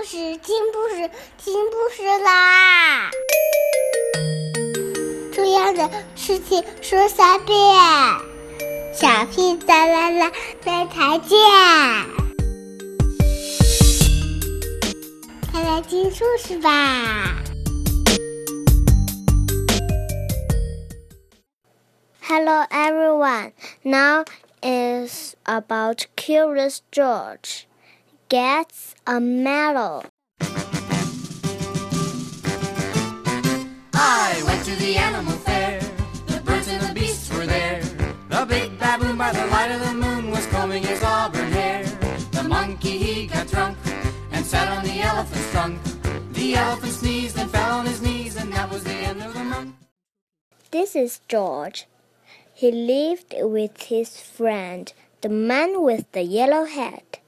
[0.00, 3.10] 故事，听故事，听故事啦！
[5.30, 7.54] 重要的事情说三遍，
[8.94, 10.32] 小屁哒啦啦，
[10.64, 11.38] 明天见！
[15.52, 17.36] 快来听故事吧
[22.22, 24.24] ！Hello everyone, now
[24.62, 27.66] is about Curious George
[28.30, 30.04] gets a medal.
[33.92, 35.80] I went to the animal fair.
[36.28, 37.82] The birds and the beasts were there.
[38.28, 41.82] The big baboon by the light of the moon was combing his auburn hair.
[42.30, 43.76] The monkey he got drunk
[44.30, 45.80] and sat on the elephant's trunk.
[46.32, 49.42] The elephant sneezed and fell on his knees, and that was the end of the
[49.42, 49.74] month.
[50.70, 51.88] This is George.
[52.54, 57.19] He lived with his friend, the man with the yellow hat.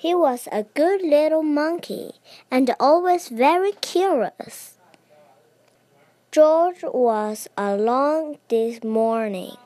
[0.00, 2.12] He was a good little monkey
[2.52, 4.78] and always very curious.
[6.30, 9.56] George was alone this morning,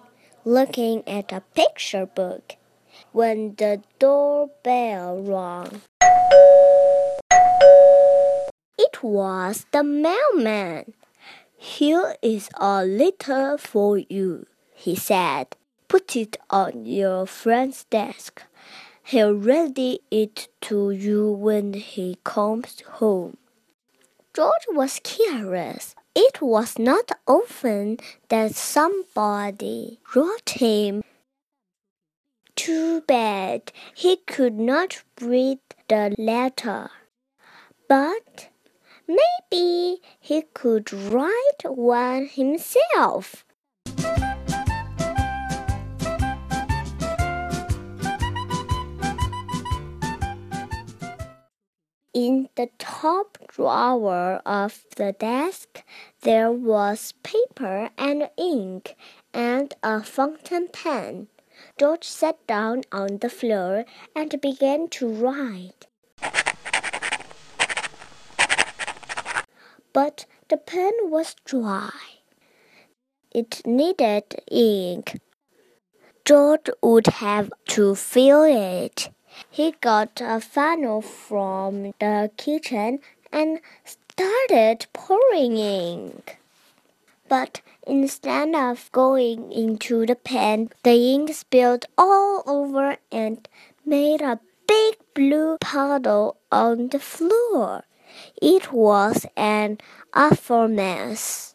[0.46, 2.56] looking at a picture book,
[3.12, 5.82] when the doorbell rang.
[8.78, 10.94] It was the mailman.
[11.58, 15.48] Here is a letter for you, he said.
[15.88, 18.44] Put it on your friend's desk.
[19.04, 23.36] He'll read it to you when he comes home.
[24.34, 25.94] George was curious.
[26.14, 31.02] It was not often that somebody wrote him.
[32.54, 35.58] Too bad he could not read
[35.88, 36.90] the letter.
[37.88, 38.48] But
[39.06, 43.44] maybe he could write one himself.
[52.14, 55.82] In the top drawer of the desk
[56.20, 58.96] there was paper and ink
[59.32, 61.28] and a fountain pen.
[61.78, 65.86] George sat down on the floor and began to write.
[69.94, 71.92] But the pen was dry.
[73.30, 75.18] It needed ink.
[76.26, 79.08] George would have to fill it.
[79.50, 83.00] He got a funnel from the kitchen
[83.32, 86.38] and started pouring ink.
[87.28, 93.48] But instead of going into the pen, the ink spilled all over and
[93.86, 97.84] made a big blue puddle on the floor.
[98.40, 99.78] It was an
[100.12, 101.54] awful mess.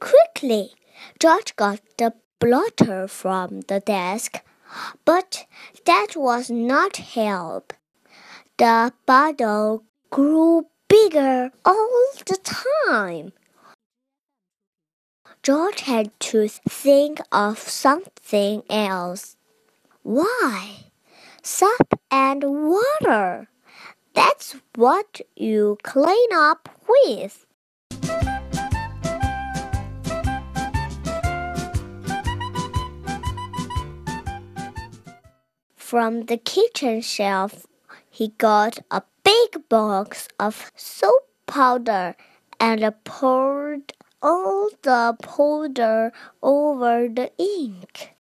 [0.00, 0.72] Quickly,
[1.18, 4.42] George got the blotter from the desk,
[5.04, 5.46] but
[5.86, 7.72] that was not help.
[8.58, 12.38] The bottle grew bigger all the
[12.88, 13.32] time.
[15.42, 19.36] George had to think of something else.
[20.02, 20.90] Why?
[21.42, 23.48] Soap and water.
[24.14, 27.46] That's what you clean up with.
[35.88, 37.66] From the kitchen shelf,
[38.10, 42.14] he got a big box of soap powder
[42.60, 46.12] and poured all the powder
[46.42, 48.14] over the ink.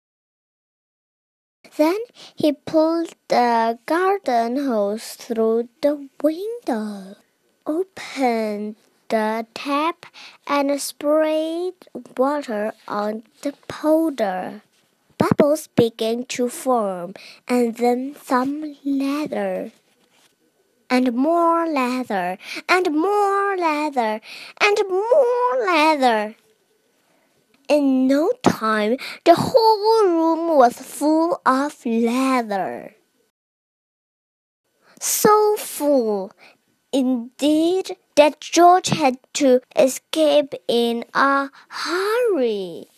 [1.78, 1.96] Then
[2.34, 7.16] he pulled the garden hose through the window,
[7.64, 8.76] opened
[9.08, 10.04] the tap,
[10.46, 11.88] and sprayed
[12.18, 14.60] water on the powder.
[15.18, 17.14] Bubbles began to form,
[17.48, 19.72] and then some leather.
[20.90, 22.38] And more leather,
[22.68, 24.20] and more leather,
[24.60, 26.36] and more leather.
[27.68, 32.94] In no time, the whole room was full of leather.
[35.00, 36.32] So full,
[36.92, 42.88] indeed, that George had to escape in a hurry.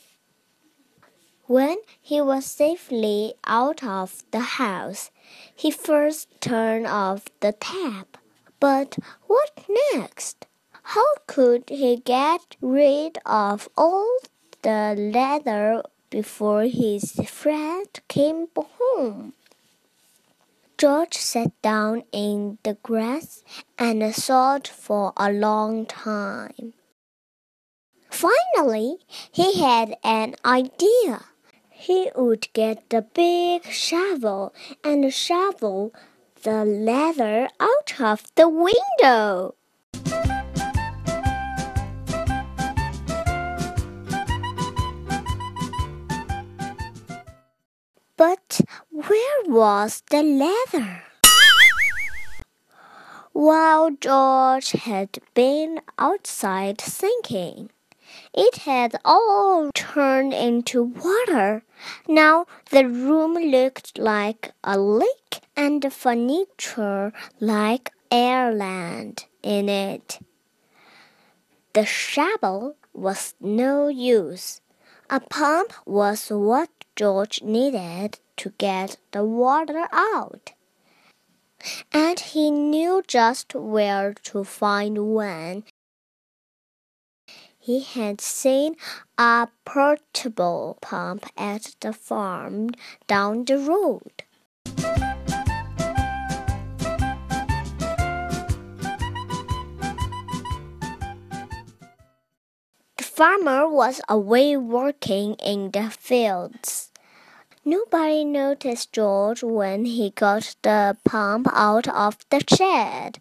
[1.48, 5.12] When he was safely out of the house,
[5.54, 8.18] he first turned off the tap.
[8.58, 8.98] But
[9.28, 9.60] what
[9.94, 10.46] next?
[10.82, 14.18] How could he get rid of all
[14.62, 19.34] the leather before his friend came home?
[20.76, 23.44] George sat down in the grass
[23.78, 26.74] and thought for a long time.
[28.10, 28.98] Finally,
[29.30, 31.22] he had an idea
[31.86, 34.52] he would get the big shovel
[34.82, 35.94] and shovel
[36.42, 39.54] the leather out of the window.
[48.16, 48.60] But
[48.90, 51.04] where was the leather?
[53.32, 57.70] While George had been outside thinking,
[58.36, 61.62] it had all turned into water.
[62.06, 70.18] Now the room looked like a lake and the furniture like airland in it.
[71.72, 74.60] The shovel was no use.
[75.08, 80.52] A pump was what George needed to get the water out.
[81.92, 85.64] And he knew just where to find one.
[87.66, 88.76] He had seen
[89.18, 92.70] a portable pump at the farm
[93.08, 94.22] down the road.
[102.96, 106.92] The farmer was away working in the fields.
[107.64, 113.18] Nobody noticed George when he got the pump out of the shed.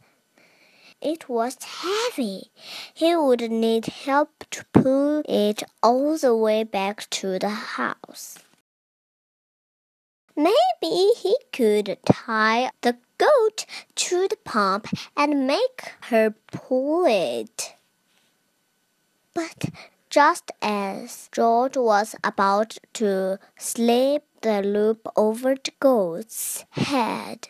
[1.05, 2.49] It was heavy.
[2.91, 8.39] He would need help to pull it all the way back to the house.
[10.35, 13.67] Maybe he could tie the goat
[13.97, 17.75] to the pump and make her pull it.
[19.35, 19.65] But
[20.09, 27.49] just as George was about to slip the loop over the goat's head,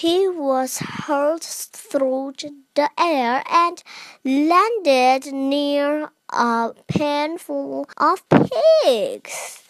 [0.00, 2.32] he was hurled through
[2.74, 3.82] the air and
[4.24, 9.62] landed near a pen full of pigs.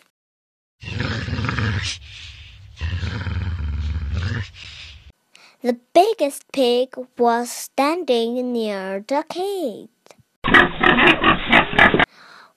[5.62, 9.90] The biggest pig was standing near the gate.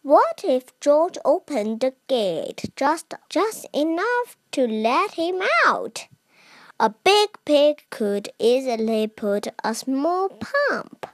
[0.04, 6.08] What if George opened the gate just just enough to let him out?
[6.84, 11.08] A big pig could easily put a small pump.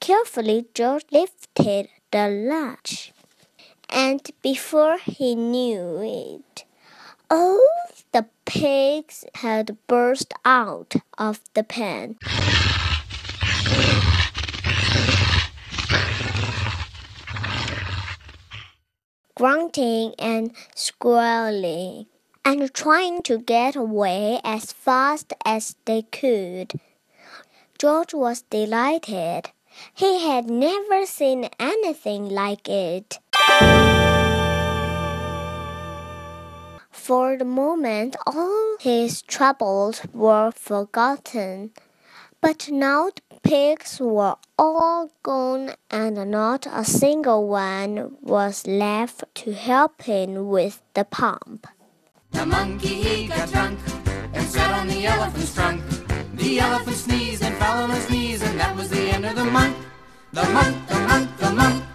[0.00, 3.14] Carefully, George lifted the latch,
[3.88, 6.66] and before he knew it,
[7.30, 7.66] all
[8.12, 12.18] the pigs had burst out of the pen.
[19.36, 22.08] Grunting and squealing,
[22.46, 26.78] and trying to get away as fast as they could.
[27.76, 29.50] George was delighted.
[29.92, 33.18] He had never seen anything like it.
[36.92, 41.72] For the moment, all his troubles were forgotten.
[42.40, 49.52] But now the pigs were all gone, and not a single one was left to
[49.52, 51.66] help him with the pump.
[52.36, 53.78] The monkey he got drunk
[54.34, 55.82] and sat on the elephant's trunk.
[56.34, 59.46] The elephant sneezed and fell on his knees, and that was the end of the
[59.46, 59.74] month.
[60.32, 61.85] The month, the month, the month.